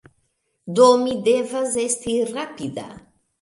[0.79, 2.89] Do, mi devas esti rapida